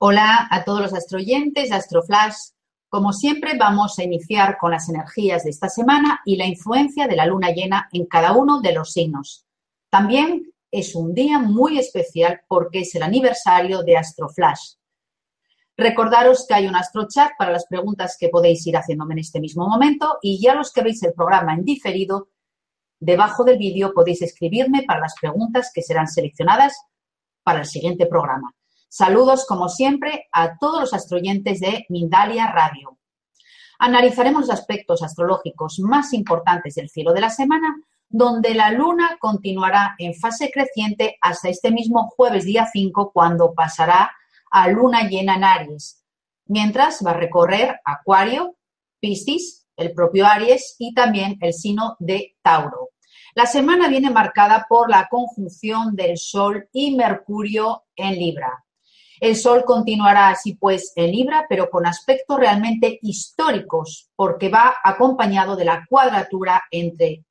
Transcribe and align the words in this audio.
Hola 0.00 0.46
a 0.52 0.62
todos 0.62 0.80
los 0.80 0.94
astroyentes 0.94 1.70
de 1.70 1.74
Astroflash. 1.74 2.52
Como 2.88 3.12
siempre, 3.12 3.58
vamos 3.58 3.98
a 3.98 4.04
iniciar 4.04 4.56
con 4.56 4.70
las 4.70 4.88
energías 4.88 5.42
de 5.42 5.50
esta 5.50 5.68
semana 5.68 6.20
y 6.24 6.36
la 6.36 6.46
influencia 6.46 7.08
de 7.08 7.16
la 7.16 7.26
luna 7.26 7.50
llena 7.50 7.88
en 7.92 8.06
cada 8.06 8.30
uno 8.32 8.60
de 8.60 8.72
los 8.72 8.92
signos. 8.92 9.44
También 9.90 10.52
es 10.70 10.94
un 10.94 11.14
día 11.14 11.40
muy 11.40 11.80
especial 11.80 12.42
porque 12.46 12.82
es 12.82 12.94
el 12.94 13.02
aniversario 13.02 13.82
de 13.82 13.96
Astroflash. 13.96 14.74
Recordaros 15.76 16.46
que 16.46 16.54
hay 16.54 16.68
un 16.68 16.76
astrochat 16.76 17.32
para 17.36 17.50
las 17.50 17.66
preguntas 17.66 18.16
que 18.20 18.28
podéis 18.28 18.64
ir 18.68 18.76
haciéndome 18.76 19.14
en 19.14 19.18
este 19.18 19.40
mismo 19.40 19.68
momento 19.68 20.18
y 20.22 20.40
ya 20.40 20.54
los 20.54 20.72
que 20.72 20.82
veis 20.82 21.02
el 21.02 21.12
programa 21.12 21.54
en 21.54 21.64
diferido, 21.64 22.28
debajo 23.00 23.42
del 23.42 23.58
vídeo 23.58 23.92
podéis 23.92 24.22
escribirme 24.22 24.84
para 24.84 25.00
las 25.00 25.16
preguntas 25.20 25.72
que 25.74 25.82
serán 25.82 26.06
seleccionadas 26.06 26.76
para 27.42 27.58
el 27.58 27.66
siguiente 27.66 28.06
programa. 28.06 28.54
Saludos, 28.90 29.44
como 29.46 29.68
siempre, 29.68 30.28
a 30.32 30.56
todos 30.56 30.80
los 30.80 30.94
astroyentes 30.94 31.60
de 31.60 31.84
Mindalia 31.90 32.50
Radio. 32.50 32.98
Analizaremos 33.78 34.42
los 34.46 34.50
aspectos 34.50 35.02
astrológicos 35.02 35.78
más 35.80 36.14
importantes 36.14 36.74
del 36.74 36.88
cielo 36.88 37.12
de 37.12 37.20
la 37.20 37.28
semana, 37.28 37.76
donde 38.08 38.54
la 38.54 38.70
luna 38.70 39.18
continuará 39.20 39.94
en 39.98 40.14
fase 40.14 40.50
creciente 40.50 41.18
hasta 41.20 41.50
este 41.50 41.70
mismo 41.70 42.08
jueves 42.16 42.46
día 42.46 42.66
5, 42.72 43.12
cuando 43.12 43.52
pasará 43.52 44.10
a 44.50 44.68
luna 44.68 45.02
llena 45.02 45.36
en 45.36 45.44
Aries, 45.44 46.02
mientras 46.46 47.04
va 47.04 47.10
a 47.10 47.14
recorrer 47.14 47.80
Acuario, 47.84 48.56
Piscis, 49.00 49.66
el 49.76 49.92
propio 49.92 50.26
Aries 50.26 50.76
y 50.78 50.94
también 50.94 51.36
el 51.42 51.52
signo 51.52 51.96
de 51.98 52.36
Tauro. 52.40 52.88
La 53.34 53.44
semana 53.44 53.88
viene 53.88 54.10
marcada 54.10 54.64
por 54.66 54.88
la 54.90 55.08
conjunción 55.08 55.94
del 55.94 56.16
Sol 56.16 56.68
y 56.72 56.96
Mercurio 56.96 57.84
en 57.94 58.14
Libra. 58.14 58.64
El 59.20 59.36
Sol 59.36 59.64
continuará 59.64 60.30
así 60.30 60.54
pues 60.54 60.92
en 60.96 61.10
Libra, 61.10 61.46
pero 61.48 61.70
con 61.70 61.86
aspectos 61.86 62.38
realmente 62.38 62.98
históricos, 63.02 64.10
porque 64.14 64.48
va 64.48 64.76
acompañado 64.82 65.56
de 65.56 65.64
la 65.64 65.84
cuadratura 65.88 66.62
entre 66.70 67.24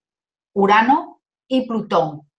Urano 0.53 1.21
y 1.47 1.65
Plutón, 1.65 2.29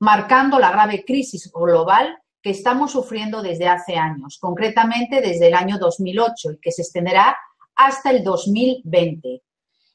marcando 0.00 0.58
la 0.58 0.70
grave 0.70 1.04
crisis 1.04 1.50
global 1.52 2.18
que 2.42 2.50
estamos 2.50 2.92
sufriendo 2.92 3.42
desde 3.42 3.66
hace 3.66 3.96
años, 3.96 4.38
concretamente 4.40 5.20
desde 5.20 5.48
el 5.48 5.54
año 5.54 5.78
2008 5.78 6.52
y 6.52 6.58
que 6.60 6.72
se 6.72 6.82
extenderá 6.82 7.36
hasta 7.74 8.10
el 8.10 8.22
2020. 8.22 9.42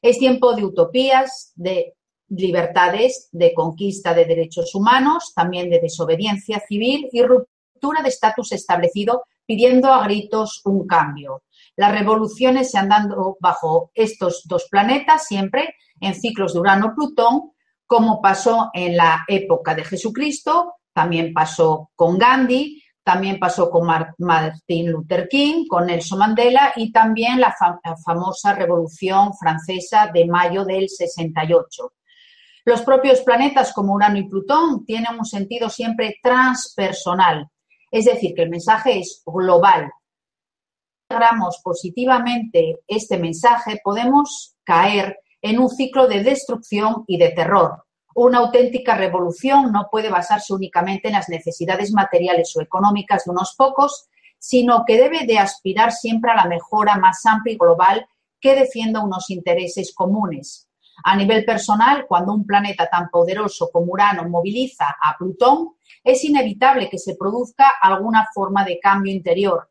Es 0.02 0.18
tiempo 0.18 0.54
de 0.54 0.64
utopías, 0.64 1.52
de 1.54 1.94
libertades, 2.28 3.28
de 3.32 3.54
conquista 3.54 4.12
de 4.12 4.24
derechos 4.24 4.74
humanos, 4.74 5.32
también 5.34 5.70
de 5.70 5.80
desobediencia 5.80 6.60
civil 6.66 7.08
y 7.12 7.22
ruptura 7.22 7.53
de 8.02 8.08
estatus 8.08 8.52
establecido 8.52 9.24
pidiendo 9.46 9.92
a 9.92 10.04
gritos 10.04 10.60
un 10.64 10.86
cambio. 10.86 11.42
Las 11.76 11.92
revoluciones 11.92 12.70
se 12.70 12.78
han 12.78 12.88
dado 12.88 13.36
bajo 13.40 13.90
estos 13.94 14.42
dos 14.46 14.66
planetas 14.70 15.26
siempre 15.26 15.74
en 16.00 16.14
ciclos 16.14 16.54
de 16.54 16.60
Urano-Plutón, 16.60 17.52
como 17.86 18.22
pasó 18.22 18.70
en 18.72 18.96
la 18.96 19.24
época 19.28 19.74
de 19.74 19.84
Jesucristo, 19.84 20.74
también 20.92 21.32
pasó 21.32 21.90
con 21.94 22.18
Gandhi, 22.18 22.82
también 23.02 23.38
pasó 23.38 23.68
con 23.68 23.86
Martin 23.86 24.90
Luther 24.90 25.28
King, 25.28 25.66
con 25.68 25.86
Nelson 25.86 26.18
Mandela 26.18 26.72
y 26.74 26.90
también 26.90 27.38
la, 27.38 27.54
la 27.84 27.96
famosa 27.98 28.54
Revolución 28.54 29.34
Francesa 29.34 30.10
de 30.12 30.24
mayo 30.24 30.64
del 30.64 30.88
68. 30.88 31.92
Los 32.64 32.80
propios 32.80 33.20
planetas 33.20 33.74
como 33.74 33.92
Urano 33.92 34.16
y 34.16 34.26
Plutón 34.26 34.86
tienen 34.86 35.18
un 35.18 35.26
sentido 35.26 35.68
siempre 35.68 36.18
transpersonal, 36.22 37.50
es 37.94 38.06
decir, 38.06 38.34
que 38.34 38.42
el 38.42 38.50
mensaje 38.50 38.98
es 38.98 39.22
global. 39.24 39.92
Si 40.82 41.14
integramos 41.14 41.60
positivamente 41.62 42.80
este 42.88 43.18
mensaje, 43.18 43.80
podemos 43.84 44.56
caer 44.64 45.20
en 45.40 45.60
un 45.60 45.70
ciclo 45.70 46.08
de 46.08 46.24
destrucción 46.24 47.04
y 47.06 47.18
de 47.18 47.28
terror. 47.28 47.84
Una 48.16 48.38
auténtica 48.38 48.96
revolución 48.96 49.70
no 49.70 49.86
puede 49.92 50.10
basarse 50.10 50.52
únicamente 50.52 51.06
en 51.06 51.14
las 51.14 51.28
necesidades 51.28 51.92
materiales 51.92 52.56
o 52.56 52.62
económicas 52.62 53.26
de 53.26 53.30
unos 53.30 53.54
pocos, 53.56 54.08
sino 54.40 54.82
que 54.84 54.98
debe 54.98 55.24
de 55.24 55.38
aspirar 55.38 55.92
siempre 55.92 56.32
a 56.32 56.34
la 56.34 56.46
mejora 56.46 56.96
más 56.96 57.24
amplia 57.26 57.54
y 57.54 57.58
global 57.58 58.08
que 58.40 58.56
defienda 58.56 59.04
unos 59.04 59.30
intereses 59.30 59.94
comunes. 59.94 60.68
A 61.02 61.16
nivel 61.16 61.44
personal, 61.44 62.06
cuando 62.06 62.32
un 62.32 62.46
planeta 62.46 62.88
tan 62.88 63.08
poderoso 63.10 63.70
como 63.72 63.92
Urano 63.92 64.28
moviliza 64.28 64.96
a 65.02 65.16
Plutón, 65.18 65.70
es 66.02 66.24
inevitable 66.24 66.88
que 66.88 66.98
se 66.98 67.16
produzca 67.16 67.72
alguna 67.82 68.26
forma 68.32 68.64
de 68.64 68.78
cambio 68.78 69.12
interior. 69.12 69.70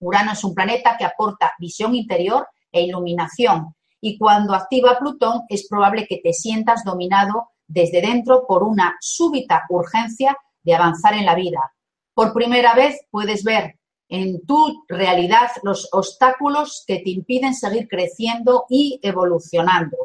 Urano 0.00 0.32
es 0.32 0.42
un 0.42 0.54
planeta 0.54 0.96
que 0.96 1.04
aporta 1.04 1.52
visión 1.58 1.94
interior 1.94 2.48
e 2.70 2.82
iluminación 2.82 3.74
y 4.00 4.18
cuando 4.18 4.54
activa 4.54 4.98
Plutón 4.98 5.42
es 5.48 5.68
probable 5.68 6.06
que 6.08 6.20
te 6.22 6.32
sientas 6.32 6.82
dominado 6.84 7.50
desde 7.68 8.00
dentro 8.00 8.46
por 8.46 8.64
una 8.64 8.96
súbita 9.00 9.64
urgencia 9.68 10.36
de 10.62 10.74
avanzar 10.74 11.14
en 11.14 11.26
la 11.26 11.34
vida. 11.34 11.72
Por 12.14 12.32
primera 12.32 12.74
vez 12.74 13.00
puedes 13.10 13.44
ver 13.44 13.78
en 14.08 14.44
tu 14.44 14.84
realidad 14.88 15.50
los 15.62 15.88
obstáculos 15.92 16.84
que 16.86 16.96
te 16.96 17.10
impiden 17.10 17.54
seguir 17.54 17.88
creciendo 17.88 18.66
y 18.68 19.00
evolucionando. 19.02 19.96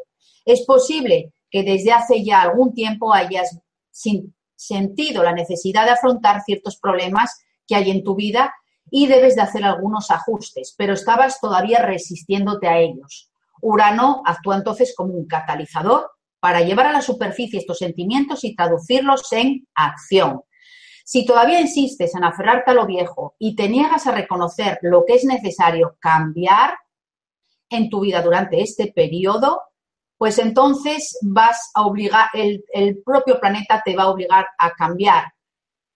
Es 0.47 0.61
posible 0.65 1.33
que 1.51 1.63
desde 1.63 1.91
hace 1.91 2.23
ya 2.23 2.41
algún 2.41 2.73
tiempo 2.73 3.13
hayas 3.13 3.59
sentido 4.55 5.21
la 5.21 5.33
necesidad 5.33 5.83
de 5.83 5.91
afrontar 5.91 6.41
ciertos 6.41 6.77
problemas 6.77 7.37
que 7.67 7.75
hay 7.75 7.91
en 7.91 8.01
tu 8.01 8.15
vida 8.15 8.55
y 8.89 9.07
debes 9.07 9.35
de 9.35 9.41
hacer 9.41 9.65
algunos 9.65 10.09
ajustes, 10.09 10.73
pero 10.77 10.93
estabas 10.93 11.41
todavía 11.41 11.81
resistiéndote 11.81 12.69
a 12.69 12.79
ellos. 12.79 13.29
Urano 13.61 14.21
actúa 14.25 14.55
entonces 14.55 14.93
como 14.95 15.15
un 15.15 15.27
catalizador 15.27 16.11
para 16.39 16.61
llevar 16.61 16.85
a 16.85 16.93
la 16.93 17.01
superficie 17.01 17.59
estos 17.59 17.79
sentimientos 17.79 18.45
y 18.45 18.55
traducirlos 18.55 19.29
en 19.33 19.67
acción. 19.75 20.43
Si 21.03 21.25
todavía 21.25 21.59
insistes 21.59 22.15
en 22.15 22.23
aferrarte 22.23 22.71
a 22.71 22.73
lo 22.73 22.85
viejo 22.85 23.35
y 23.37 23.53
te 23.53 23.67
niegas 23.67 24.07
a 24.07 24.13
reconocer 24.13 24.79
lo 24.81 25.03
que 25.05 25.15
es 25.15 25.25
necesario 25.25 25.97
cambiar 25.99 26.75
en 27.69 27.89
tu 27.89 27.99
vida 27.99 28.21
durante 28.21 28.61
este 28.61 28.93
periodo, 28.93 29.63
pues 30.17 30.39
entonces 30.39 31.17
vas 31.21 31.71
a 31.75 31.85
obligar, 31.85 32.29
el, 32.33 33.01
propio 33.05 33.39
planeta 33.39 33.81
te 33.85 33.95
va 33.95 34.03
a 34.03 34.09
obligar 34.09 34.47
a 34.57 34.71
cambiar. 34.71 35.33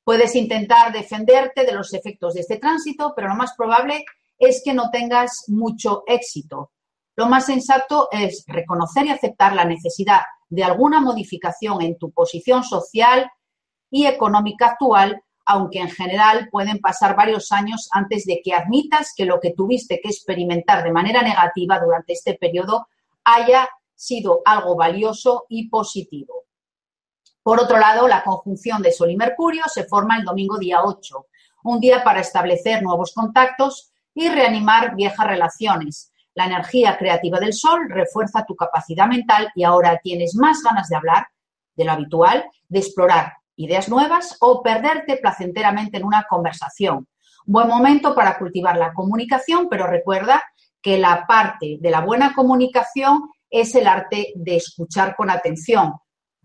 Puedes 0.04 0.36
intentar 0.36 0.94
defenderte 0.94 1.66
de 1.66 1.74
los 1.74 1.94
efectos 1.94 2.36
de 2.36 2.42
este 2.42 2.58
tránsito, 2.58 3.14
pero 3.16 3.30
lo 3.30 3.36
más 3.36 3.54
probable 3.58 4.06
es 4.38 4.62
que 4.64 4.74
no 4.74 4.90
tengas 4.92 5.46
mucho 5.48 6.04
éxito. 6.06 6.72
Lo 7.16 7.28
más 7.28 7.46
sensato 7.46 8.10
es 8.12 8.44
reconocer 8.48 9.06
y 9.06 9.10
aceptar 9.10 9.54
la 9.54 9.66
necesidad 9.66 10.22
de 10.50 10.64
alguna 10.64 11.00
modificación 11.00 11.82
en 11.82 11.98
tu 11.98 12.12
posición 12.12 12.64
social 12.64 13.30
y 13.90 14.06
económica 14.06 14.68
actual, 14.68 15.22
aunque 15.46 15.80
en 15.80 15.90
general 15.90 16.48
pueden 16.52 16.80
pasar 16.80 17.16
varios 17.16 17.52
años 17.52 17.90
antes 17.92 18.26
de 18.26 18.42
que 18.44 18.54
admitas 18.54 19.14
que 19.16 19.26
lo 19.26 19.40
que 19.40 19.54
tuviste 19.54 20.00
que 20.02 20.10
experimentar 20.10 20.84
de 20.84 20.92
manera 20.92 21.22
negativa 21.22 21.80
durante 21.80 22.14
este 22.14 22.36
periodo 22.36 22.88
haya 23.24 23.68
sido 24.02 24.42
algo 24.46 24.76
valioso 24.76 25.46
y 25.48 25.70
positivo. 25.70 26.46
Por 27.44 27.60
otro 27.60 27.78
lado, 27.78 28.08
la 28.08 28.24
conjunción 28.24 28.82
de 28.82 28.92
Sol 28.92 29.12
y 29.12 29.16
Mercurio 29.16 29.64
se 29.68 29.84
forma 29.84 30.18
el 30.18 30.26
domingo 30.26 30.58
día 30.58 30.82
8, 30.84 31.28
un 31.66 31.80
día 31.80 32.04
para 32.04 32.22
establecer 32.22 32.82
nuevos 32.82 33.14
contactos 33.14 33.92
y 34.16 34.28
reanimar 34.30 34.96
viejas 34.96 35.28
relaciones. 35.28 36.12
La 36.34 36.46
energía 36.46 36.98
creativa 36.98 37.40
del 37.40 37.54
Sol 37.54 37.90
refuerza 37.90 38.44
tu 38.44 38.56
capacidad 38.56 39.08
mental 39.08 39.52
y 39.54 39.64
ahora 39.64 40.00
tienes 40.02 40.34
más 40.36 40.64
ganas 40.64 40.90
de 40.90 40.96
hablar 40.96 41.28
de 41.76 41.86
lo 41.86 41.92
habitual, 41.92 42.46
de 42.70 42.80
explorar 42.80 43.34
ideas 43.56 43.88
nuevas 43.88 44.36
o 44.40 44.64
perderte 44.64 45.18
placenteramente 45.18 45.98
en 45.98 46.06
una 46.06 46.26
conversación. 46.28 47.08
Buen 47.46 47.68
momento 47.68 48.16
para 48.16 48.40
cultivar 48.40 48.78
la 48.78 48.94
comunicación, 48.94 49.68
pero 49.70 49.86
recuerda 49.86 50.42
que 50.82 50.98
la 50.98 51.28
parte 51.28 51.78
de 51.80 51.92
la 51.92 52.02
buena 52.02 52.34
comunicación 52.34 53.30
es 53.52 53.76
el 53.76 53.86
arte 53.86 54.34
de 54.36 54.56
escuchar 54.56 55.16
con 55.16 55.30
atención, 55.30 55.94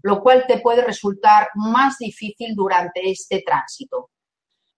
lo 0.03 0.21
cual 0.21 0.45
te 0.47 0.59
puede 0.59 0.83
resultar 0.83 1.49
más 1.55 1.97
difícil 1.99 2.55
durante 2.55 3.09
este 3.11 3.43
tránsito. 3.47 4.11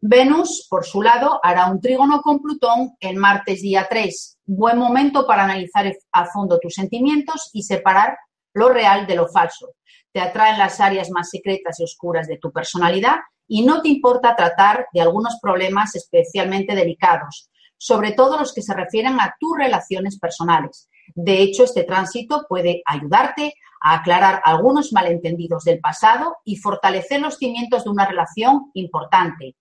Venus, 0.00 0.68
por 0.70 0.84
su 0.84 1.02
lado, 1.02 1.40
hará 1.42 1.66
un 1.66 1.80
trígono 1.80 2.20
con 2.22 2.40
Plutón 2.40 2.92
el 3.00 3.16
martes 3.16 3.62
día 3.62 3.88
3. 3.90 4.38
Buen 4.46 4.78
momento 4.78 5.26
para 5.26 5.42
analizar 5.42 5.92
a 6.12 6.26
fondo 6.26 6.60
tus 6.60 6.74
sentimientos 6.74 7.50
y 7.52 7.64
separar 7.64 8.16
lo 8.54 8.68
real 8.68 9.08
de 9.08 9.16
lo 9.16 9.26
falso. 9.26 9.74
Te 10.12 10.20
atraen 10.20 10.58
las 10.58 10.78
áreas 10.78 11.10
más 11.10 11.30
secretas 11.30 11.80
y 11.80 11.84
oscuras 11.84 12.28
de 12.28 12.38
tu 12.38 12.52
personalidad 12.52 13.16
y 13.48 13.64
no 13.64 13.82
te 13.82 13.88
importa 13.88 14.36
tratar 14.36 14.86
de 14.92 15.00
algunos 15.00 15.38
problemas 15.42 15.96
especialmente 15.96 16.76
delicados, 16.76 17.50
sobre 17.76 18.12
todo 18.12 18.38
los 18.38 18.54
que 18.54 18.62
se 18.62 18.74
refieren 18.74 19.18
a 19.20 19.34
tus 19.40 19.56
relaciones 19.56 20.18
personales. 20.18 20.88
De 21.14 21.42
hecho, 21.42 21.64
este 21.64 21.84
tránsito 21.84 22.46
puede 22.48 22.82
ayudarte 22.84 23.54
a 23.80 23.94
aclarar 23.94 24.40
algunos 24.44 24.92
malentendidos 24.92 25.64
del 25.64 25.80
pasado 25.80 26.36
y 26.44 26.56
fortalecer 26.56 27.20
los 27.20 27.36
cimientos 27.36 27.84
de 27.84 27.90
una 27.90 28.06
relación 28.06 28.70
importante. 28.74 29.56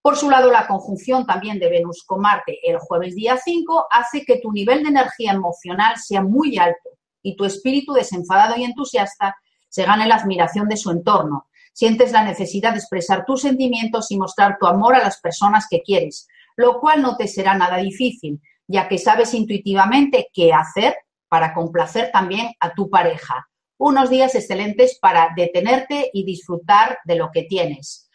Por 0.00 0.16
su 0.16 0.28
lado, 0.28 0.50
la 0.50 0.66
conjunción 0.66 1.24
también 1.26 1.58
de 1.58 1.70
Venus 1.70 2.04
con 2.04 2.20
Marte 2.20 2.58
el 2.62 2.78
jueves 2.78 3.14
día 3.14 3.38
5 3.42 3.86
hace 3.90 4.24
que 4.24 4.38
tu 4.38 4.52
nivel 4.52 4.82
de 4.82 4.90
energía 4.90 5.32
emocional 5.32 5.96
sea 5.96 6.22
muy 6.22 6.58
alto 6.58 6.90
y 7.22 7.36
tu 7.36 7.46
espíritu 7.46 7.94
desenfadado 7.94 8.56
y 8.56 8.64
entusiasta 8.64 9.34
se 9.68 9.84
gane 9.84 10.06
la 10.06 10.16
admiración 10.16 10.68
de 10.68 10.76
su 10.76 10.90
entorno. 10.90 11.48
Sientes 11.72 12.12
la 12.12 12.22
necesidad 12.22 12.72
de 12.72 12.78
expresar 12.78 13.24
tus 13.24 13.40
sentimientos 13.40 14.10
y 14.10 14.18
mostrar 14.18 14.58
tu 14.60 14.66
amor 14.66 14.94
a 14.94 15.02
las 15.02 15.20
personas 15.20 15.66
que 15.68 15.82
quieres, 15.82 16.28
lo 16.56 16.80
cual 16.80 17.02
no 17.02 17.16
te 17.16 17.26
será 17.26 17.54
nada 17.54 17.78
difícil, 17.78 18.40
ya 18.66 18.88
que 18.88 18.98
sabes 18.98 19.34
intuitivamente 19.34 20.28
qué 20.32 20.52
hacer 20.52 20.96
para 21.28 21.52
complacer 21.52 22.10
también 22.12 22.52
a 22.60 22.74
tu 22.74 22.88
pareja. 22.88 23.48
Unos 23.76 24.10
días 24.10 24.34
excelentes 24.34 24.98
para 25.00 25.30
detenerte 25.36 26.10
y 26.12 26.24
disfrutar 26.24 26.98
de 27.04 27.16
lo 27.16 27.30
que 27.32 27.42
tienes. 27.42 28.08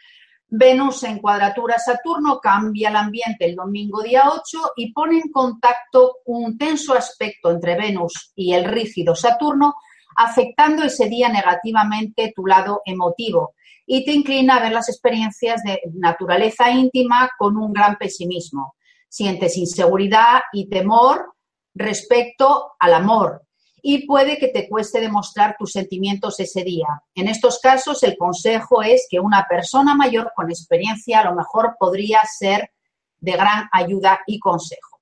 Venus 0.47 1.03
en 1.03 1.19
cuadratura 1.19 1.77
Saturno 1.77 2.39
cambia 2.39 2.89
el 2.89 2.95
ambiente 2.95 3.45
el 3.45 3.55
domingo 3.55 4.01
día 4.01 4.23
8 4.29 4.71
y 4.77 4.91
pone 4.93 5.19
en 5.19 5.31
contacto 5.31 6.17
un 6.25 6.57
tenso 6.57 6.93
aspecto 6.93 7.51
entre 7.51 7.77
Venus 7.77 8.31
y 8.35 8.53
el 8.53 8.65
rígido 8.65 9.15
Saturno, 9.15 9.75
afectando 10.15 10.83
ese 10.83 11.07
día 11.07 11.29
negativamente 11.29 12.33
tu 12.35 12.47
lado 12.47 12.81
emotivo 12.83 13.53
y 13.85 14.05
te 14.05 14.11
inclina 14.11 14.55
a 14.55 14.59
ver 14.61 14.71
las 14.71 14.87
experiencias 14.87 15.63
de 15.63 15.81
naturaleza 15.93 16.69
íntima 16.71 17.29
con 17.37 17.57
un 17.57 17.73
gran 17.73 17.97
pesimismo. 17.97 18.75
Sientes 19.09 19.57
inseguridad 19.57 20.41
y 20.53 20.69
temor 20.69 21.33
respecto 21.73 22.73
al 22.79 22.93
amor, 22.93 23.43
y 23.81 24.05
puede 24.05 24.37
que 24.37 24.49
te 24.49 24.67
cueste 24.67 24.99
demostrar 24.99 25.55
tus 25.57 25.71
sentimientos 25.71 26.39
ese 26.39 26.63
día. 26.63 26.87
En 27.15 27.27
estos 27.27 27.59
casos, 27.59 28.03
el 28.03 28.17
consejo 28.17 28.81
es 28.81 29.07
que 29.09 29.19
una 29.19 29.45
persona 29.47 29.95
mayor 29.95 30.31
con 30.35 30.49
experiencia 30.49 31.19
a 31.19 31.25
lo 31.25 31.35
mejor 31.35 31.75
podría 31.79 32.19
ser 32.25 32.71
de 33.19 33.33
gran 33.33 33.69
ayuda 33.71 34.19
y 34.27 34.39
consejo. 34.39 34.99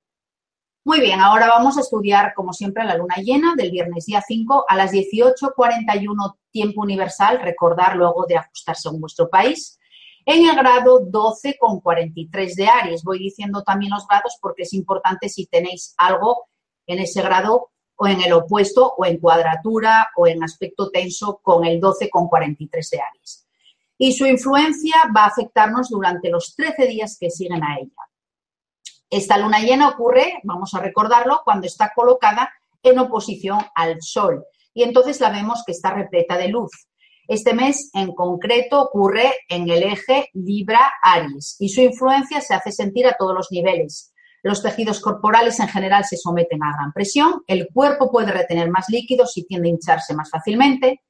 Muy 0.84 1.00
bien, 1.00 1.20
ahora 1.20 1.48
vamos 1.48 1.76
a 1.76 1.82
estudiar, 1.82 2.32
como 2.34 2.52
siempre, 2.52 2.84
la 2.84 2.96
luna 2.96 3.16
llena 3.16 3.54
del 3.56 3.70
viernes 3.70 4.06
día 4.06 4.22
5 4.26 4.64
a 4.68 4.76
las 4.76 4.92
18.41 4.92 6.36
tiempo 6.50 6.80
universal, 6.80 7.40
recordar 7.42 7.96
luego 7.96 8.24
de 8.26 8.36
ajustarse 8.36 8.88
en 8.88 9.00
vuestro 9.00 9.28
país, 9.28 9.78
en 10.30 10.46
el 10.46 10.54
grado 10.56 11.00
12,43 11.00 12.54
de 12.54 12.68
Aries. 12.68 13.02
Voy 13.02 13.18
diciendo 13.18 13.62
también 13.62 13.92
los 13.92 14.06
grados 14.06 14.36
porque 14.42 14.64
es 14.64 14.74
importante 14.74 15.30
si 15.30 15.46
tenéis 15.46 15.94
algo 15.96 16.48
en 16.86 16.98
ese 16.98 17.22
grado 17.22 17.70
o 17.96 18.06
en 18.06 18.20
el 18.20 18.34
opuesto 18.34 18.92
o 18.98 19.06
en 19.06 19.18
cuadratura 19.18 20.10
o 20.16 20.26
en 20.26 20.44
aspecto 20.44 20.90
tenso 20.90 21.40
con 21.42 21.64
el 21.64 21.80
12 21.80 22.10
con 22.10 22.28
43 22.28 22.90
de 22.90 23.00
Aries. 23.00 23.48
Y 23.96 24.12
su 24.12 24.26
influencia 24.26 24.96
va 25.16 25.22
a 25.22 25.28
afectarnos 25.28 25.88
durante 25.88 26.28
los 26.28 26.54
13 26.54 26.86
días 26.86 27.16
que 27.18 27.30
siguen 27.30 27.64
a 27.64 27.78
ella. 27.78 27.90
Esta 29.08 29.38
luna 29.38 29.60
llena 29.60 29.88
ocurre, 29.88 30.40
vamos 30.44 30.74
a 30.74 30.80
recordarlo, 30.80 31.40
cuando 31.42 31.66
está 31.66 31.92
colocada 31.96 32.52
en 32.82 32.98
oposición 32.98 33.60
al 33.74 34.02
Sol 34.02 34.44
y 34.74 34.82
entonces 34.82 35.20
la 35.20 35.30
vemos 35.30 35.64
que 35.64 35.72
está 35.72 35.94
repleta 35.94 36.36
de 36.36 36.48
luz. 36.48 36.70
Este 37.28 37.54
mes 37.54 37.90
en 37.94 38.14
concreto 38.14 38.82
ocurre 38.82 39.34
en 39.48 39.70
el 39.70 39.84
eje 39.84 40.30
Libra-Aries 40.32 41.56
y 41.60 41.68
su 41.68 41.82
influencia 41.82 42.40
se 42.40 42.54
hace 42.54 42.72
sentir 42.72 43.06
a 43.06 43.16
todos 43.18 43.34
los 43.34 43.48
niveles, 43.52 44.12
los 44.42 44.62
tejidos 44.62 45.00
corporales 45.00 45.58
en 45.60 45.68
general 45.68 46.04
se 46.04 46.16
someten 46.16 46.62
a 46.62 46.72
gran 46.72 46.92
presión, 46.92 47.42
el 47.46 47.68
cuerpo 47.72 48.10
puede 48.10 48.32
retener 48.32 48.70
más 48.70 48.86
líquidos 48.88 49.36
y 49.36 49.44
tiende 49.44 49.68
a 49.68 49.72
hincharse 49.72 50.14
más 50.14 50.30
fácilmente. 50.30 51.02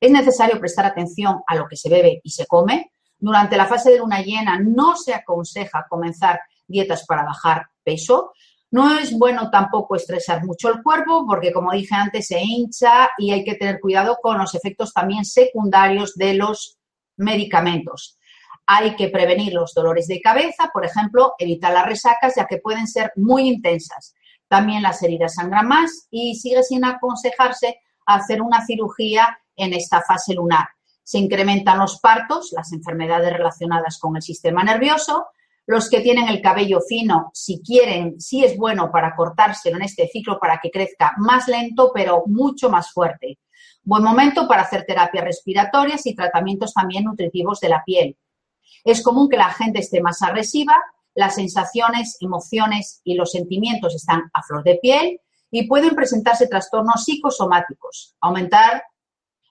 Es 0.00 0.10
necesario 0.10 0.58
prestar 0.58 0.86
atención 0.86 1.42
a 1.46 1.54
lo 1.56 1.68
que 1.68 1.76
se 1.76 1.90
bebe 1.90 2.20
y 2.24 2.30
se 2.30 2.46
come. 2.46 2.92
Durante 3.18 3.56
la 3.56 3.66
fase 3.66 3.90
de 3.90 3.98
luna 3.98 4.22
llena 4.22 4.58
no 4.58 4.96
se 4.96 5.12
aconseja 5.12 5.86
comenzar 5.88 6.40
dietas 6.66 7.04
para 7.06 7.24
bajar 7.24 7.66
peso. 7.84 8.32
No 8.72 8.98
es 8.98 9.16
bueno 9.18 9.50
tampoco 9.50 9.96
estresar 9.96 10.44
mucho 10.44 10.68
el 10.68 10.82
cuerpo 10.82 11.26
porque, 11.26 11.52
como 11.52 11.72
dije 11.72 11.94
antes, 11.94 12.28
se 12.28 12.40
hincha 12.40 13.10
y 13.18 13.32
hay 13.32 13.42
que 13.42 13.56
tener 13.56 13.80
cuidado 13.80 14.18
con 14.22 14.38
los 14.38 14.54
efectos 14.54 14.92
también 14.92 15.24
secundarios 15.24 16.14
de 16.14 16.34
los 16.34 16.78
medicamentos. 17.16 18.18
Hay 18.66 18.94
que 18.94 19.08
prevenir 19.08 19.52
los 19.52 19.74
dolores 19.74 20.06
de 20.06 20.20
cabeza, 20.20 20.70
por 20.72 20.84
ejemplo, 20.84 21.34
evitar 21.38 21.72
las 21.72 21.86
resacas, 21.86 22.34
ya 22.36 22.46
que 22.46 22.58
pueden 22.58 22.86
ser 22.86 23.12
muy 23.16 23.48
intensas. 23.48 24.14
También 24.46 24.82
las 24.82 25.02
heridas 25.02 25.34
sangran 25.34 25.66
más 25.66 26.06
y 26.10 26.36
sigue 26.36 26.62
sin 26.62 26.84
aconsejarse 26.84 27.80
hacer 28.06 28.40
una 28.42 28.64
cirugía 28.64 29.38
en 29.56 29.72
esta 29.74 30.02
fase 30.02 30.34
lunar. 30.34 30.68
Se 31.02 31.18
incrementan 31.18 31.78
los 31.78 31.98
partos, 31.98 32.52
las 32.52 32.72
enfermedades 32.72 33.32
relacionadas 33.32 33.98
con 33.98 34.14
el 34.16 34.22
sistema 34.22 34.62
nervioso. 34.62 35.26
Los 35.70 35.88
que 35.88 36.00
tienen 36.00 36.26
el 36.26 36.42
cabello 36.42 36.80
fino, 36.80 37.30
si 37.32 37.62
quieren, 37.62 38.20
sí 38.20 38.44
es 38.44 38.56
bueno 38.56 38.90
para 38.90 39.14
cortárselo 39.14 39.76
en 39.76 39.84
este 39.84 40.08
ciclo 40.08 40.40
para 40.40 40.58
que 40.60 40.68
crezca 40.68 41.14
más 41.18 41.46
lento, 41.46 41.92
pero 41.94 42.24
mucho 42.26 42.70
más 42.70 42.90
fuerte. 42.90 43.38
Buen 43.84 44.02
momento 44.02 44.48
para 44.48 44.62
hacer 44.62 44.84
terapias 44.84 45.22
respiratorias 45.22 46.04
y 46.06 46.16
tratamientos 46.16 46.74
también 46.74 47.04
nutritivos 47.04 47.60
de 47.60 47.68
la 47.68 47.84
piel. 47.84 48.18
Es 48.82 49.00
común 49.00 49.28
que 49.28 49.36
la 49.36 49.52
gente 49.52 49.78
esté 49.78 50.00
más 50.00 50.20
agresiva, 50.22 50.74
las 51.14 51.36
sensaciones, 51.36 52.16
emociones 52.18 53.00
y 53.04 53.14
los 53.14 53.30
sentimientos 53.30 53.94
están 53.94 54.28
a 54.34 54.42
flor 54.42 54.64
de 54.64 54.80
piel 54.82 55.20
y 55.52 55.68
pueden 55.68 55.94
presentarse 55.94 56.48
trastornos 56.48 57.04
psicosomáticos, 57.04 58.16
aumentar 58.20 58.82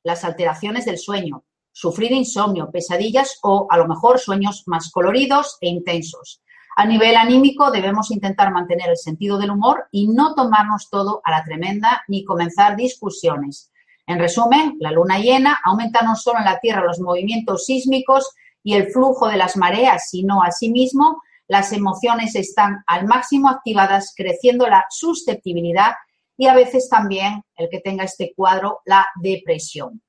las 0.03 0.25
alteraciones 0.25 0.83
del 0.83 0.97
sueño, 0.97 1.45
sufrir 1.79 2.12
insomnio, 2.12 2.71
pesadillas 2.71 3.39
o 3.43 3.67
a 3.69 3.77
lo 3.77 3.88
mejor 3.88 4.19
sueños 4.19 4.63
más 4.65 4.91
coloridos 4.91 5.57
e 5.62 5.69
intensos. 5.69 6.41
A 6.75 6.86
nivel 6.86 7.15
anímico 7.15 7.71
debemos 7.71 8.12
intentar 8.12 8.51
mantener 8.51 8.89
el 8.89 8.98
sentido 8.98 9.38
del 9.38 9.51
humor 9.51 9.88
y 9.91 10.07
no 10.07 10.33
tomarnos 10.33 10.89
todo 10.89 11.21
a 11.24 11.31
la 11.31 11.43
tremenda 11.43 12.03
ni 12.07 12.25
comenzar 12.25 12.75
discusiones. 12.75 13.71
En 14.07 14.19
resumen, 14.19 14.75
la 14.79 14.91
luna 14.91 15.19
llena 15.19 15.59
aumenta 15.63 16.01
no 16.01 16.15
solo 16.15 16.39
en 16.39 16.45
la 16.45 16.59
Tierra 16.59 16.83
los 16.83 17.00
movimientos 17.00 17.65
sísmicos, 17.65 18.33
y 18.63 18.74
el 18.74 18.91
flujo 18.91 19.27
de 19.27 19.38
las 19.38 19.57
mareas, 19.57 20.09
sino 20.09 20.43
asimismo 20.43 21.21
las 21.48 21.74
emociones 21.74 22.36
están 22.36 22.83
al 22.86 23.05
máximo 23.07 23.50
activadas, 23.50 24.13
creciendo 24.15 24.67
la 24.67 24.86
susceptibilidad 24.89 25.93
y 26.38 26.48
a 26.48 26.53
veces 26.53 26.88
también 26.89 27.43
el 27.55 27.69
que 27.69 27.79
tenga 27.79 28.03
este 28.03 28.33
cuadro, 28.36 28.81
la 28.86 29.07
depresión. 29.21 30.01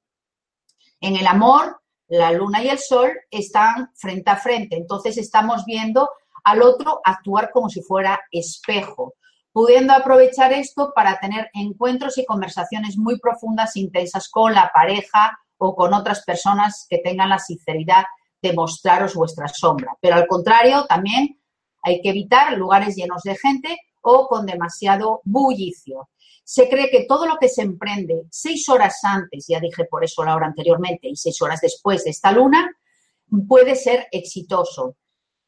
En 1.00 1.16
el 1.16 1.26
amor, 1.26 1.80
la 2.08 2.32
luna 2.32 2.62
y 2.62 2.68
el 2.68 2.78
sol 2.78 3.10
están 3.30 3.90
frente 3.94 4.30
a 4.30 4.36
frente, 4.36 4.76
entonces 4.76 5.16
estamos 5.16 5.64
viendo 5.64 6.10
al 6.44 6.62
otro 6.62 7.00
actuar 7.04 7.50
como 7.52 7.68
si 7.68 7.82
fuera 7.82 8.20
espejo, 8.30 9.14
pudiendo 9.52 9.92
aprovechar 9.92 10.52
esto 10.52 10.92
para 10.94 11.18
tener 11.18 11.50
encuentros 11.54 12.18
y 12.18 12.24
conversaciones 12.24 12.96
muy 12.96 13.18
profundas, 13.18 13.76
intensas 13.76 14.28
con 14.28 14.54
la 14.54 14.70
pareja 14.72 15.38
o 15.58 15.74
con 15.74 15.92
otras 15.94 16.24
personas 16.24 16.86
que 16.88 16.98
tengan 16.98 17.28
la 17.28 17.38
sinceridad 17.38 18.04
de 18.42 18.52
mostraros 18.52 19.14
vuestra 19.14 19.48
sombra. 19.48 19.96
Pero 20.00 20.16
al 20.16 20.26
contrario, 20.26 20.86
también 20.88 21.40
hay 21.82 22.00
que 22.00 22.10
evitar 22.10 22.56
lugares 22.56 22.96
llenos 22.96 23.22
de 23.22 23.36
gente 23.36 23.78
o 24.02 24.26
con 24.28 24.46
demasiado 24.46 25.20
bullicio. 25.24 26.08
Se 26.42 26.68
cree 26.68 26.90
que 26.90 27.06
todo 27.08 27.26
lo 27.26 27.36
que 27.38 27.48
se 27.48 27.62
emprende 27.62 28.24
seis 28.30 28.68
horas 28.68 28.98
antes, 29.04 29.46
ya 29.48 29.60
dije 29.60 29.84
por 29.84 30.04
eso 30.04 30.24
la 30.24 30.34
hora 30.34 30.46
anteriormente, 30.46 31.08
y 31.08 31.16
seis 31.16 31.40
horas 31.42 31.60
después 31.60 32.04
de 32.04 32.10
esta 32.10 32.32
luna, 32.32 32.70
puede 33.48 33.76
ser 33.76 34.08
exitoso. 34.10 34.96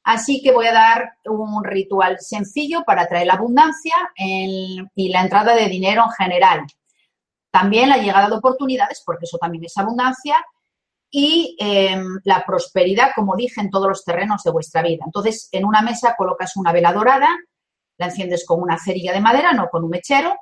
Así 0.05 0.43
que 0.43 0.53
voy 0.53 0.67
a 0.67 0.73
dar 0.73 1.13
un 1.25 1.65
ritual 1.65 2.19
sencillo 2.21 2.83
para 2.85 3.07
traer 3.07 3.27
la 3.27 3.35
abundancia 3.35 3.95
y 4.17 5.09
la 5.11 5.23
entrada 5.23 5.55
de 5.55 5.69
dinero 5.69 6.05
en 6.05 6.25
general. 6.25 6.67
También 7.51 7.89
la 7.89 7.99
llegada 7.99 8.29
de 8.29 8.37
oportunidades, 8.37 9.03
porque 9.05 9.27
eso 9.27 9.39
también 9.39 9.65
es 9.65 9.77
abundancia, 9.77 10.37
y 11.15 11.57
em, 11.61 12.19
la 12.25 12.43
prosperidad, 12.45 13.11
como 13.15 13.37
dije, 13.37 13.61
en 13.61 13.69
todos 13.69 13.87
los 13.87 14.03
terrenos 14.03 14.43
de 14.43 14.51
vuestra 14.51 14.83
vida. 14.83 15.05
Entonces, 15.05 15.49
en 15.53 15.67
una 15.67 15.83
mesa 15.83 16.15
colocas 16.17 16.57
una 16.57 16.73
vela 16.73 16.93
dorada, 16.93 17.29
la 17.99 18.07
enciendes 18.07 18.47
con 18.47 18.61
una 18.61 18.79
cerilla 18.79 19.13
de 19.13 19.21
madera, 19.21 19.53
no 19.53 19.69
con 19.69 19.85
un 19.85 19.91
mechero, 19.91 20.35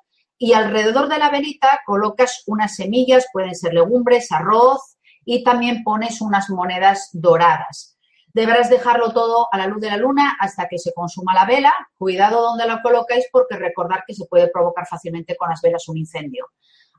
y 0.43 0.55
alrededor 0.55 1.09
de 1.09 1.19
la 1.19 1.29
velita 1.29 1.83
colocas 1.85 2.45
unas 2.47 2.75
semillas, 2.75 3.27
pueden 3.31 3.55
ser 3.55 3.75
legumbres, 3.75 4.33
arroz, 4.33 4.97
y 5.23 5.45
también 5.45 5.85
pones 5.85 6.23
unas 6.23 6.49
monedas 6.49 7.11
doradas. 7.13 7.99
Deberás 8.33 8.71
dejarlo 8.71 9.13
todo 9.13 9.49
a 9.53 9.59
la 9.59 9.67
luz 9.67 9.83
de 9.83 9.91
la 9.91 9.99
luna 9.99 10.39
hasta 10.41 10.67
que 10.67 10.79
se 10.79 10.95
consuma 10.95 11.35
la 11.35 11.45
vela. 11.45 11.75
Cuidado 11.99 12.41
donde 12.41 12.67
lo 12.67 12.81
colocáis 12.81 13.27
porque 13.31 13.57
recordar 13.57 14.05
que 14.07 14.15
se 14.15 14.25
puede 14.25 14.49
provocar 14.49 14.87
fácilmente 14.87 15.37
con 15.37 15.51
las 15.51 15.61
velas 15.61 15.87
un 15.89 15.99
incendio. 15.99 16.47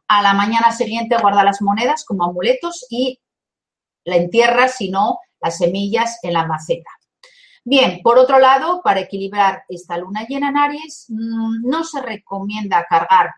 A 0.08 0.22
la 0.22 0.36
mañana 0.36 0.72
siguiente 0.72 1.18
guarda 1.18 1.44
las 1.44 1.64
monedas 1.64 2.06
como 2.06 2.26
amuletos 2.26 2.86
y 2.92 3.20
la 4.04 4.18
entierra, 4.18 4.68
sino 4.68 5.18
las 5.42 5.58
semillas 5.58 6.20
en 6.22 6.34
la 6.34 6.46
maceta. 6.46 6.92
Bien, 7.64 8.02
por 8.02 8.18
otro 8.18 8.40
lado, 8.40 8.82
para 8.84 9.02
equilibrar 9.02 9.64
esta 9.70 9.98
luna 9.98 10.26
llena 10.28 10.50
en 10.50 10.58
Aries, 10.58 11.06
mm, 11.10 11.70
no 11.70 11.84
se 11.84 12.02
recomienda 12.02 12.86
cargar 12.90 13.32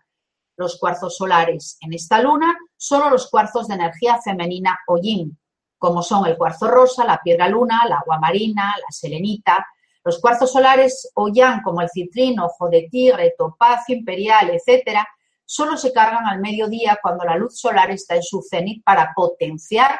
los 0.56 0.78
cuarzos 0.78 1.16
solares 1.16 1.76
en 1.80 1.92
esta 1.92 2.22
luna, 2.22 2.56
solo 2.76 3.10
los 3.10 3.28
cuarzos 3.28 3.68
de 3.68 3.74
energía 3.74 4.18
femenina 4.22 4.78
o 4.86 4.98
yin, 4.98 5.38
como 5.76 6.02
son 6.02 6.26
el 6.26 6.38
cuarzo 6.38 6.68
rosa, 6.68 7.04
la 7.04 7.20
piedra 7.22 7.48
luna, 7.48 7.82
la 7.86 7.98
agua 7.98 8.18
marina, 8.18 8.74
la 8.78 8.90
selenita. 8.90 9.66
Los 10.02 10.18
cuarzos 10.20 10.52
solares 10.52 11.10
o 11.14 11.28
yang, 11.28 11.62
como 11.62 11.80
el 11.82 11.90
citrino, 11.90 12.46
ojo 12.46 12.68
de 12.70 12.88
tigre, 12.90 13.34
topacio 13.36 13.94
imperial, 13.94 14.50
etcétera, 14.50 15.06
solo 15.44 15.76
se 15.76 15.92
cargan 15.92 16.26
al 16.26 16.40
mediodía 16.40 16.98
cuando 17.02 17.24
la 17.24 17.36
luz 17.36 17.58
solar 17.58 17.90
está 17.90 18.16
en 18.16 18.22
su 18.22 18.42
cenit 18.42 18.82
para 18.84 19.12
potenciar 19.14 19.98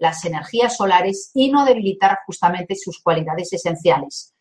las 0.00 0.24
energías 0.24 0.76
solares 0.76 1.30
y 1.34 1.52
no 1.52 1.64
debilitar 1.64 2.18
justamente 2.26 2.74
sus 2.74 3.00
cualidades 3.00 3.52
esenciales. 3.52 4.34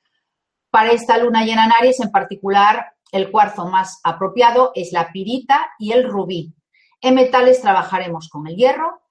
Para 0.71 0.91
esta 0.91 1.17
luna 1.17 1.43
llena 1.43 1.65
en 1.65 1.73
Aries, 1.73 1.99
en 1.99 2.11
particular, 2.11 2.93
el 3.11 3.29
cuarzo 3.29 3.67
más 3.67 3.99
apropiado 4.03 4.71
es 4.73 4.91
la 4.93 5.11
pirita 5.11 5.69
y 5.77 5.91
el 5.91 6.09
rubí. 6.09 6.55
En 7.01 7.15
metales 7.15 7.61
trabajaremos 7.61 8.29
con 8.29 8.47
el 8.47 8.55
hierro, 8.55 9.01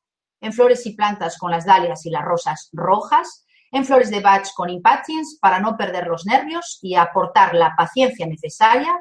en 0.41 0.53
flores 0.53 0.87
y 0.87 0.95
plantas 0.95 1.37
con 1.37 1.51
las 1.51 1.67
dalias 1.67 2.07
y 2.07 2.11
las 2.11 2.25
rosas 2.25 2.71
rojas, 2.73 3.45
en 3.71 3.85
flores 3.85 4.11
de 4.11 4.21
Bach 4.21 4.47
con 4.55 4.71
impatience 4.71 5.37
para 5.41 5.61
no 5.61 5.77
perder 5.77 6.07
los 6.07 6.25
nervios 6.25 6.79
y 6.81 6.95
aportar 6.95 7.55
la 7.55 7.75
paciencia 7.77 8.27
necesaria 8.27 8.99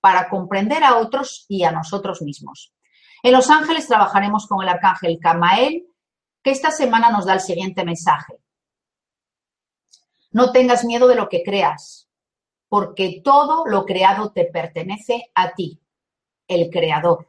para 0.00 0.28
comprender 0.28 0.82
a 0.82 0.96
otros 0.96 1.44
y 1.48 1.62
a 1.62 1.70
nosotros 1.70 2.22
mismos. 2.22 2.74
En 3.22 3.32
Los 3.32 3.50
Ángeles 3.50 3.86
trabajaremos 3.86 4.46
con 4.46 4.62
el 4.62 4.70
arcángel 4.70 5.18
Camael, 5.20 5.84
que 6.42 6.50
esta 6.50 6.70
semana 6.70 7.10
nos 7.10 7.26
da 7.26 7.34
el 7.34 7.40
siguiente 7.40 7.84
mensaje. 7.84 8.40
No 10.32 10.52
tengas 10.52 10.84
miedo 10.84 11.08
de 11.08 11.16
lo 11.16 11.28
que 11.28 11.42
creas, 11.42 12.08
porque 12.68 13.20
todo 13.22 13.66
lo 13.66 13.84
creado 13.84 14.32
te 14.32 14.44
pertenece 14.44 15.30
a 15.34 15.52
ti, 15.54 15.80
el 16.46 16.70
creador. 16.70 17.26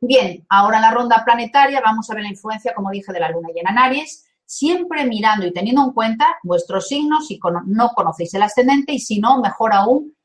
Bien, 0.00 0.44
ahora 0.48 0.76
en 0.76 0.82
la 0.82 0.90
ronda 0.90 1.22
planetaria 1.24 1.80
vamos 1.80 2.08
a 2.08 2.14
ver 2.14 2.22
la 2.22 2.30
influencia, 2.30 2.74
como 2.74 2.90
dije, 2.90 3.12
de 3.12 3.20
la 3.20 3.30
luna 3.30 3.48
llena 3.54 3.70
en 3.70 3.78
Aries, 3.78 4.26
siempre 4.44 5.04
mirando 5.04 5.46
y 5.46 5.52
teniendo 5.52 5.82
en 5.82 5.92
cuenta 5.92 6.36
vuestros 6.42 6.88
signos 6.88 7.26
si 7.26 7.40
no 7.66 7.90
conocéis 7.90 8.32
el 8.34 8.42
ascendente 8.42 8.92
y 8.92 8.98
si 8.98 9.18
no, 9.18 9.40
mejor 9.40 9.72
aún, 9.72 10.16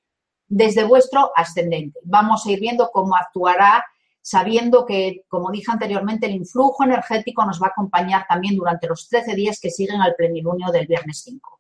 desde 0.48 0.84
vuestro 0.84 1.32
ascendente. 1.36 2.00
Vamos 2.04 2.46
a 2.46 2.52
ir 2.52 2.60
viendo 2.60 2.90
cómo 2.92 3.16
actuará, 3.16 3.84
sabiendo 4.22 4.86
que, 4.86 5.24
como 5.28 5.52
dije 5.52 5.72
anteriormente, 5.72 6.28
el 6.28 6.36
influjo 6.36 6.84
energético 6.84 7.46
nos 7.46 7.62
va 7.62 7.68
a 7.68 7.70
acompañar 7.72 8.26
también 8.28 8.56
durante 8.56 8.88
los 8.88 9.08
13 9.10 9.36
días 9.36 9.60
que 9.60 9.72
siguen 9.72 10.02
al 10.02 10.16
plenilunio 10.16 10.72
del 10.72 10.88
viernes 10.88 11.22
5. 11.24 11.60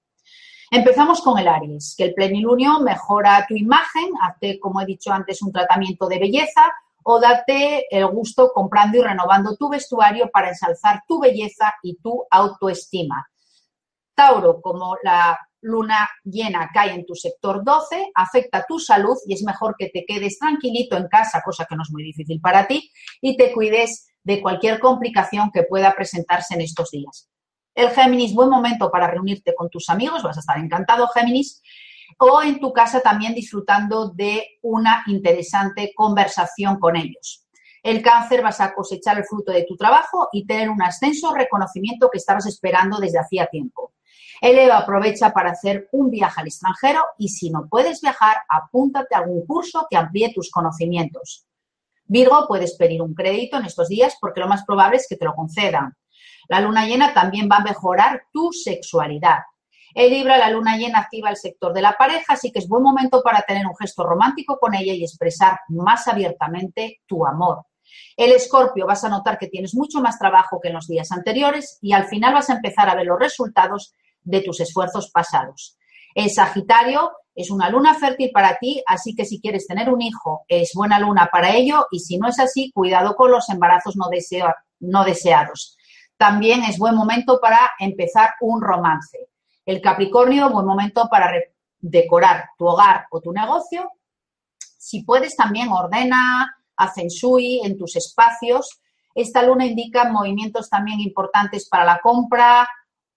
Empezamos 0.74 1.22
con 1.22 1.38
el 1.38 1.48
Aries, 1.48 1.96
que 1.98 2.06
el 2.06 2.14
plenilunio 2.14 2.80
mejora 2.80 3.46
tu 3.48 3.56
imagen, 3.56 4.10
hace, 4.22 4.60
como 4.60 4.80
he 4.80 4.86
dicho 4.86 5.12
antes, 5.12 5.42
un 5.42 5.52
tratamiento 5.52 6.08
de 6.08 6.20
belleza 6.20 6.72
o 7.04 7.20
date 7.20 7.86
el 7.90 8.06
gusto 8.08 8.52
comprando 8.54 8.98
y 8.98 9.02
renovando 9.02 9.56
tu 9.58 9.70
vestuario 9.70 10.30
para 10.32 10.50
ensalzar 10.50 11.04
tu 11.08 11.20
belleza 11.20 11.74
y 11.84 11.98
tu 11.98 12.26
autoestima. 12.30 13.28
Tauro, 14.16 14.62
como 14.62 14.96
la 15.04 15.38
luna 15.62 16.10
llena 16.24 16.70
cae 16.74 16.94
en 16.94 17.06
tu 17.06 17.16
sector 17.16 17.64
12, 17.64 18.12
afecta 18.16 18.66
tu 18.68 18.80
salud 18.80 19.16
y 19.26 19.34
es 19.34 19.44
mejor 19.44 19.76
que 19.78 19.90
te 19.90 20.04
quedes 20.06 20.38
tranquilito 20.40 20.98
en 20.98 21.08
casa, 21.08 21.42
cosa 21.44 21.66
que 21.70 21.76
no 21.76 21.84
es 21.84 21.92
muy 21.92 22.04
difícil 22.04 22.42
para 22.42 22.68
ti, 22.68 22.92
y 23.22 23.38
te 23.38 23.52
cuides 23.54 24.08
de 24.24 24.42
cualquier 24.42 24.80
complicación 24.80 25.52
que 25.52 25.64
pueda 25.64 25.94
presentarse 25.94 26.56
en 26.56 26.62
estos 26.62 26.92
días. 26.92 27.30
El 27.74 27.90
Géminis, 27.92 28.34
buen 28.34 28.50
momento 28.50 28.92
para 28.92 29.08
reunirte 29.08 29.56
con 29.56 29.70
tus 29.70 29.90
amigos, 29.90 30.24
vas 30.24 30.38
a 30.38 30.42
estar 30.42 30.58
encantado, 30.58 31.08
Géminis, 31.08 31.62
o 32.20 32.42
en 32.42 32.60
tu 32.60 32.74
casa 32.74 33.02
también 33.02 33.34
disfrutando 33.34 34.10
de 34.10 34.60
una 34.62 35.04
interesante 35.08 35.92
conversación 35.96 36.80
con 36.80 36.96
ellos. 36.96 37.46
El 37.82 38.02
cáncer 38.04 38.44
vas 38.44 38.62
a 38.62 38.74
cosechar 38.74 39.18
el 39.18 39.26
fruto 39.26 39.52
de 39.52 39.64
tu 39.64 39.76
trabajo 39.76 40.28
y 40.32 40.46
tener 40.46 40.70
un 40.70 40.84
ascenso 40.84 41.34
reconocimiento 41.34 42.10
que 42.12 42.20
estabas 42.20 42.46
esperando 42.46 43.00
desde 43.00 43.20
hacía 43.20 43.48
tiempo. 43.48 43.94
El 44.42 44.58
Eva 44.58 44.80
aprovecha 44.80 45.32
para 45.32 45.52
hacer 45.52 45.88
un 45.92 46.10
viaje 46.10 46.42
al 46.42 46.48
extranjero 46.48 47.04
y 47.20 47.30
si 47.30 47.52
no 47.52 47.68
puedes 47.70 48.02
viajar, 48.02 48.38
apúntate 48.50 49.14
a 49.14 49.20
algún 49.20 49.46
curso 49.46 49.86
que 49.88 49.98
amplíe 49.98 50.34
tus 50.34 50.50
conocimientos. 50.50 51.46
Virgo, 52.06 52.48
puedes 52.48 52.76
pedir 52.76 53.04
un 53.04 53.14
crédito 53.14 53.58
en 53.58 53.66
estos 53.66 53.88
días 53.88 54.18
porque 54.20 54.40
lo 54.40 54.48
más 54.48 54.66
probable 54.66 54.98
es 54.98 55.06
que 55.08 55.16
te 55.16 55.26
lo 55.26 55.36
concedan. 55.36 55.96
La 56.50 56.60
luna 56.60 56.88
llena 56.88 57.14
también 57.14 57.48
va 57.50 57.58
a 57.58 57.64
mejorar 57.64 58.24
tu 58.34 58.52
sexualidad. 58.52 59.42
El 59.94 60.10
Libra, 60.10 60.40
la 60.40 60.50
luna 60.50 60.76
llena 60.76 61.00
activa 61.00 61.30
el 61.30 61.38
sector 61.38 61.72
de 61.72 61.84
la 61.84 61.94
pareja, 61.94 62.34
así 62.34 62.52
que 62.52 62.60
es 62.60 62.68
buen 62.68 62.82
momento 62.82 63.22
para 63.22 63.44
tener 63.44 63.68
un 63.68 63.78
gesto 63.78 64.04
romántico 64.04 64.58
con 64.60 64.74
ella 64.74 64.94
y 64.94 65.04
expresar 65.04 65.60
más 65.68 66.08
abiertamente 66.08 67.02
tu 67.06 67.28
amor. 67.28 67.66
El 68.18 68.32
Escorpio, 68.32 68.88
vas 68.88 69.04
a 69.04 69.10
notar 69.10 69.38
que 69.38 69.48
tienes 69.48 69.76
mucho 69.76 70.02
más 70.02 70.18
trabajo 70.18 70.60
que 70.60 70.70
en 70.70 70.76
los 70.76 70.88
días 70.88 71.12
anteriores 71.12 71.78
y 71.82 71.94
al 71.94 72.06
final 72.06 72.34
vas 72.34 72.50
a 72.50 72.54
empezar 72.54 72.90
a 72.90 72.96
ver 72.96 73.06
los 73.06 73.20
resultados 73.20 73.94
de 74.24 74.42
tus 74.42 74.60
esfuerzos 74.60 75.10
pasados. 75.12 75.78
El 76.16 76.30
Sagitario 76.30 77.12
es 77.34 77.50
una 77.50 77.70
luna 77.70 77.94
fértil 77.96 78.32
para 78.34 78.58
ti, 78.58 78.84
así 78.86 79.16
que 79.16 79.26
si 79.26 79.40
quieres 79.40 79.68
tener 79.68 79.90
un 79.90 80.02
hijo, 80.02 80.44
es 80.48 80.72
buena 80.74 81.00
luna 81.00 81.30
para 81.32 81.56
ello 81.56 81.88
y 81.92 82.00
si 82.00 82.18
no 82.18 82.28
es 82.28 82.40
así, 82.40 82.72
cuidado 82.74 83.16
con 83.16 83.32
los 83.32 83.50
embarazos 83.50 83.96
no, 83.96 85.04
deseados 85.04 85.78
también 86.22 86.64
es 86.66 86.78
buen 86.78 86.94
momento 86.94 87.40
para 87.42 87.72
empezar 87.80 88.36
un 88.42 88.62
romance. 88.62 89.30
El 89.66 89.82
Capricornio, 89.82 90.52
buen 90.52 90.68
momento 90.68 91.08
para 91.10 91.32
decorar 91.80 92.52
tu 92.60 92.68
hogar 92.68 93.08
o 93.10 93.22
tu 93.22 93.32
negocio. 93.32 93.90
Si 94.78 95.02
puedes, 95.02 95.36
también 95.36 95.70
ordena, 95.70 96.58
haz 96.76 96.94
shui 97.10 97.62
en 97.64 97.76
tus 97.76 97.96
espacios. 97.96 98.82
Esta 99.16 99.42
luna 99.42 99.66
indica 99.66 100.12
movimientos 100.12 100.70
también 100.70 101.00
importantes 101.00 101.68
para 101.68 101.86
la 101.86 102.00
compra 102.04 102.70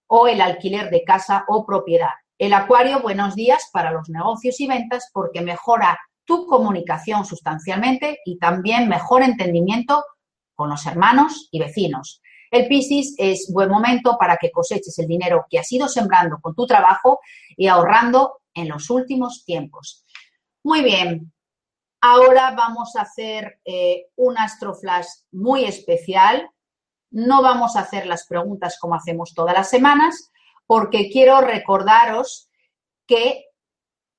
o 0.07 0.29
el 0.29 0.41
alquiler 0.41 0.91
de 0.91 1.05
casa 1.05 1.45
o 1.49 1.65
propiedad. 1.65 2.11
El 2.39 2.53
Acuario, 2.53 3.01
buenos 3.01 3.35
días 3.35 3.71
para 3.73 3.93
los 3.93 4.09
negocios 4.09 4.61
y 4.61 4.67
ventas 4.67 5.11
porque 5.13 5.41
mejora 5.41 5.99
tu 6.25 6.47
comunicación 6.47 7.25
sustancialmente 7.25 8.19
y 8.25 8.39
también 8.39 8.89
mejor 8.89 9.23
entendimiento 9.23 10.05
con 10.55 10.71
los 10.71 10.87
hermanos 10.87 11.49
y 11.51 11.59
vecinos. 11.59 12.23
El 12.51 12.69
Piscis 12.69 13.15
es 13.19 13.51
buen 13.53 13.69
momento 13.69 14.17
para 14.19 14.37
que 14.37 14.51
coseches 14.51 14.99
el 14.99 15.09
dinero 15.09 15.45
que 15.51 15.59
has 15.59 15.71
ido 15.73 15.89
sembrando 15.89 16.39
con 16.41 16.55
tu 16.55 16.67
trabajo 16.67 17.21
y 17.57 17.67
ahorrando 17.67 18.41
en 18.55 18.69
los 18.69 18.91
últimos 18.91 19.45
tiempos. 19.45 20.05
Muy 20.63 20.83
bien, 20.83 21.33
ahora 22.01 22.53
vamos 22.53 22.95
a 22.97 23.03
hacer 23.03 23.61
eh, 23.65 24.07
un 24.17 24.39
astroflash 24.39 25.07
muy 25.33 25.65
especial. 25.65 26.49
No 27.15 27.43
vamos 27.43 27.77
a 27.77 27.81
hacer 27.83 28.07
las 28.07 28.27
preguntas 28.27 28.77
como 28.81 28.97
hacemos 28.97 29.35
todas 29.35 29.55
las 29.55 29.71
semanas, 29.71 30.33
porque 30.67 31.11
quiero 31.11 31.41
recordaros 31.41 32.51
que 33.07 33.45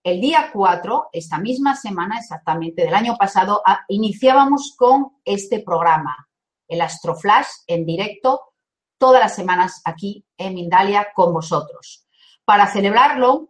el 0.02 0.22
día 0.22 0.50
4, 0.54 1.10
esta 1.12 1.38
misma 1.40 1.76
semana 1.76 2.20
exactamente 2.20 2.86
del 2.86 2.94
año 2.94 3.18
pasado, 3.18 3.62
iniciábamos 3.90 4.76
con 4.78 5.18
este 5.26 5.60
programa 5.60 6.30
el 6.70 6.80
Astroflash 6.80 7.48
en 7.68 7.86
directo 7.86 8.54
todas 8.98 9.22
las 9.22 9.36
semanas 9.36 9.82
aquí 9.84 10.26
en 10.38 10.54
Mindalia 10.54 11.10
con 11.14 11.34
vosotros. 11.34 12.08
Para 12.46 12.66
celebrarlo, 12.68 13.50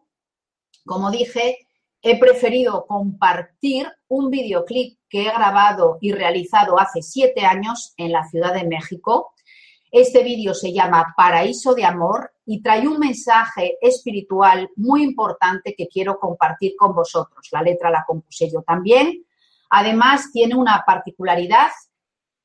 como 0.87 1.11
dije, 1.11 1.67
he 2.01 2.17
preferido 2.17 2.87
compartir 2.87 3.91
un 4.07 4.31
videoclip 4.31 4.97
que 5.07 5.27
he 5.27 5.31
grabado 5.31 5.99
y 6.01 6.13
realizado 6.13 6.79
hace 6.79 7.03
siete 7.03 7.45
años 7.45 7.93
en 7.97 8.11
la 8.11 8.27
Ciudad 8.27 8.55
de 8.55 8.63
México. 8.63 9.34
Este 9.97 10.25
vídeo 10.25 10.53
se 10.53 10.73
llama 10.73 11.13
Paraíso 11.15 11.73
de 11.73 11.85
Amor 11.85 12.33
y 12.45 12.61
trae 12.61 12.85
un 12.85 12.99
mensaje 12.99 13.77
espiritual 13.79 14.69
muy 14.75 15.01
importante 15.01 15.73
que 15.73 15.87
quiero 15.87 16.19
compartir 16.19 16.75
con 16.75 16.93
vosotros. 16.93 17.47
La 17.53 17.61
letra 17.61 17.89
la 17.89 18.03
compuse 18.05 18.51
yo 18.51 18.61
también. 18.61 19.25
Además, 19.69 20.33
tiene 20.33 20.53
una 20.53 20.83
particularidad 20.85 21.69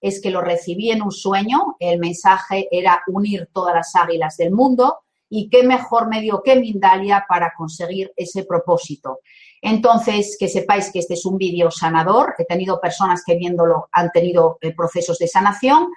es 0.01 0.23
que 0.23 0.31
lo 0.31 0.43
recibí 0.43 0.93
en 0.93 1.03
un 1.03 1.11
sueño, 1.11 1.75
el 1.81 1.99
mensaje 1.99 2.69
era 2.71 3.03
unir 3.09 3.49
todas 3.53 3.75
las 3.75 3.97
águilas 3.97 4.37
del 4.37 4.53
mundo 4.53 5.01
y 5.29 5.51
qué 5.51 5.65
mejor 5.65 6.09
medio 6.09 6.43
que 6.45 6.55
Mindalia 6.55 7.27
para 7.29 7.53
conseguir 7.57 8.13
ese 8.15 8.45
propósito. 8.45 9.19
Entonces, 9.61 10.37
que 10.39 10.49
sepáis 10.49 10.93
que 10.93 11.01
este 11.01 11.15
es 11.15 11.27
un 11.27 11.37
vídeo 11.37 11.73
sanador, 11.73 12.37
he 12.39 12.45
tenido 12.45 12.81
personas 12.81 13.25
que 13.27 13.35
viéndolo 13.35 13.89
han 13.91 14.11
tenido 14.11 14.57
eh, 14.61 14.73
procesos 14.73 15.19
de 15.19 15.27
sanación, 15.27 15.89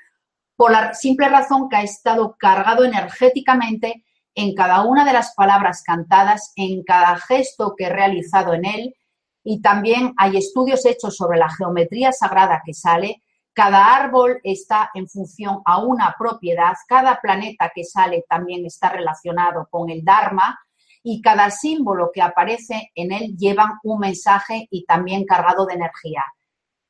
por 0.63 0.71
la 0.71 0.93
simple 0.93 1.27
razón 1.27 1.67
que 1.67 1.75
ha 1.75 1.83
estado 1.83 2.37
cargado 2.39 2.85
energéticamente 2.85 4.05
en 4.33 4.55
cada 4.55 4.83
una 4.85 5.03
de 5.03 5.11
las 5.11 5.33
palabras 5.35 5.83
cantadas, 5.85 6.53
en 6.55 6.83
cada 6.83 7.17
gesto 7.17 7.75
que 7.77 7.87
he 7.87 7.89
realizado 7.89 8.53
en 8.53 8.63
él, 8.63 8.95
y 9.43 9.59
también 9.61 10.13
hay 10.15 10.37
estudios 10.37 10.85
hechos 10.85 11.17
sobre 11.17 11.37
la 11.37 11.49
geometría 11.49 12.13
sagrada 12.13 12.61
que 12.65 12.73
sale, 12.73 13.21
cada 13.51 13.93
árbol 13.93 14.39
está 14.41 14.89
en 14.93 15.09
función 15.09 15.59
a 15.65 15.83
una 15.83 16.15
propiedad, 16.17 16.75
cada 16.87 17.19
planeta 17.19 17.69
que 17.75 17.83
sale 17.83 18.23
también 18.29 18.65
está 18.65 18.87
relacionado 18.87 19.67
con 19.69 19.89
el 19.89 20.05
Dharma. 20.05 20.57
Y 21.03 21.21
cada 21.21 21.51
símbolo 21.51 22.09
que 22.13 22.21
aparece 22.21 22.89
en 22.95 23.11
él 23.11 23.35
lleva 23.35 23.81
un 23.83 23.99
mensaje 23.99 24.69
y 24.71 24.85
también 24.85 25.25
cargado 25.25 25.65
de 25.65 25.73
energía. 25.73 26.23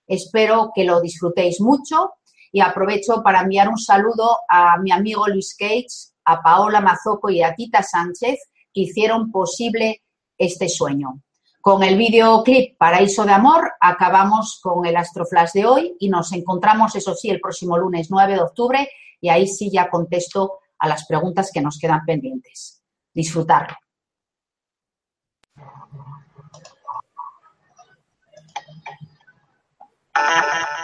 Espero 0.05 0.71
que 0.75 0.83
lo 0.83 1.01
disfrutéis 1.01 1.59
mucho 1.59 2.11
y 2.53 2.61
aprovecho 2.61 3.23
para 3.23 3.41
enviar 3.41 3.67
un 3.67 3.79
saludo 3.79 4.37
a 4.47 4.77
mi 4.77 4.91
amigo 4.91 5.27
Luis 5.27 5.55
Cage, 5.57 6.13
a 6.23 6.41
Paola 6.41 6.81
Mazoco 6.81 7.31
y 7.31 7.41
a 7.41 7.55
Tita 7.55 7.81
Sánchez, 7.81 8.39
que 8.71 8.81
hicieron 8.81 9.31
posible 9.31 10.03
este 10.37 10.69
sueño. 10.69 11.19
Con 11.59 11.81
el 11.81 11.97
videoclip 11.97 12.77
Paraíso 12.77 13.25
de 13.25 13.31
Amor 13.31 13.71
acabamos 13.81 14.59
con 14.61 14.85
el 14.85 14.95
Astroflash 14.95 15.53
de 15.53 15.65
hoy 15.65 15.97
y 15.99 16.09
nos 16.09 16.31
encontramos, 16.31 16.95
eso 16.95 17.15
sí, 17.15 17.31
el 17.31 17.41
próximo 17.41 17.75
lunes 17.75 18.11
9 18.11 18.33
de 18.33 18.41
octubre 18.41 18.89
y 19.19 19.29
ahí 19.29 19.47
sí 19.47 19.71
ya 19.71 19.89
contesto 19.89 20.59
a 20.77 20.87
las 20.87 21.07
preguntas 21.07 21.49
que 21.51 21.61
nos 21.61 21.79
quedan 21.79 22.05
pendientes. 22.05 22.83
Disfrutarlo. 23.13 23.75
Ah. 30.13 30.83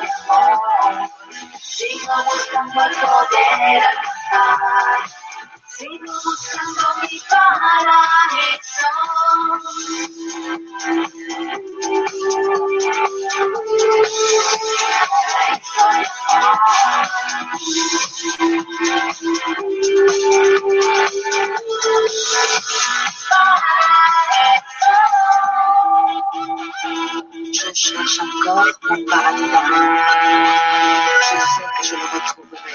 de 0.00 0.10
Sigo 5.78 6.14
buscando 6.24 6.84
mi 7.02 7.16
paraíso. 7.30 8.90
cherche 27.86 28.18
encore 28.18 28.64
mon 28.90 29.04
paradis 29.04 29.48
d'amour. 29.48 30.00
Je 31.22 31.36
sais 31.38 31.68
que 31.76 31.86
je 31.86 31.94
le 31.94 32.06
retrouverai 32.14 32.74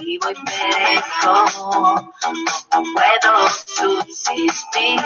vivo 0.00 0.30
y 0.30 0.34
perezco, 0.44 1.32
no 2.72 2.82
puedo 2.94 3.48
subsistir. 3.66 5.00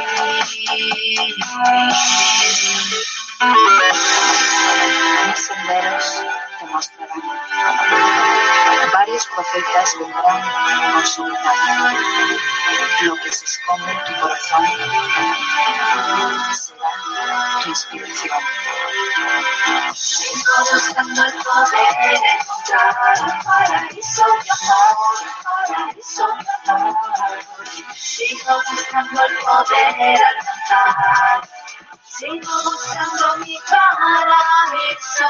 Mis 5.26 5.38
senderos 5.46 6.06
te 6.60 6.66
mostrarán. 6.66 7.22
Varios 8.92 9.26
profetas 9.34 9.94
vendrán 9.98 10.92
con 10.92 11.06
su. 11.06 11.22
Lo 13.02 13.16
que 13.16 13.32
se 13.32 13.44
esconde 13.44 13.90
en 13.90 13.98
tu 14.04 14.20
corazón 14.20 14.66
será 16.54 17.60
tu 17.62 17.68
inspiración. 17.68 18.38
Sigo 19.94 20.52
buscando 20.72 21.24
el 21.24 21.32
poder. 21.32 22.41
Sigo 32.04 32.52
buscando 32.64 33.36
mi 33.44 33.58
paraíso. 33.68 35.28